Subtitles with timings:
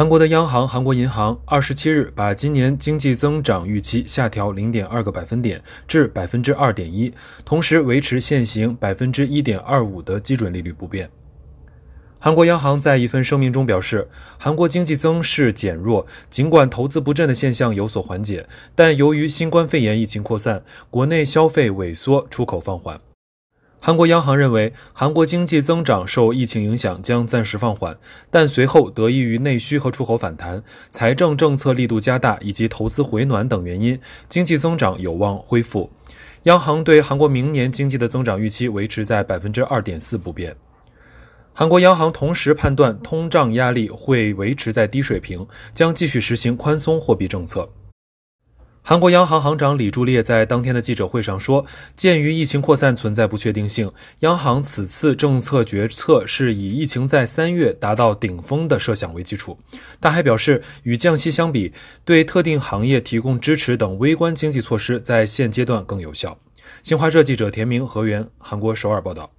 [0.00, 7.12] 韩国的央行韩国银行二十七日把今年经济增长预期下调零点二个百分点至百分之二点一，
[7.44, 11.10] 同时维持现行百分之一点二五的基准利率不变。
[12.18, 14.08] 韩国央行在一份声明中表示，
[14.38, 22.98] 韩国经济增势减弱，尽管投资不振的现象有所缓解，但由于新冠肺炎疫情扩散，国内消费萎缩，出口放缓。
[23.82, 27.96] 韩国央行认为，韩国经济增长受疫情影响将暂时放缓，
[28.30, 33.98] 但随后得益于内需和出口反弹、财政政策力度加大以及投资回暖等原因，
[34.28, 35.90] 经济增长有望恢复。
[36.42, 40.54] 央行对韩国明年经济的增长预期维持在百分之二点四不变。
[41.54, 47.66] 韩国央行同时判断通胀压力会维持在低水平，将继续实行宽松货币政策。
[48.82, 59.56] 韩国央行行长李柱烈在当天的记者会上说：“鉴于疫情扩散存在不确定性，央行此次政策决策是以疫情在三月达到顶峰的设想为基础。”
[60.00, 61.72] 他还表示，与降息相比，
[62.04, 66.36] 对特定行业提供支持等微观经济措施在现阶段更有效。
[66.82, 69.30] 新华社记者田明、何源，韩国首尔报道。